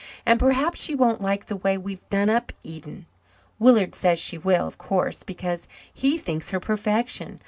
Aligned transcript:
And 0.25 0.39
perhaps 0.39 0.81
she 0.81 0.95
won't 0.95 1.21
like 1.21 1.45
the 1.45 1.55
way 1.57 1.77
we've 1.77 2.01
done 2.09 2.27
up 2.27 2.51
Eden. 2.63 3.05
Willard 3.59 3.93
says 3.93 4.17
she 4.17 4.35
will, 4.35 4.65
of 4.65 4.79
course, 4.79 5.21
because 5.21 5.67
he 5.93 6.17
thinks 6.17 6.49
her 6.49 6.59
perfection. 6.59 7.39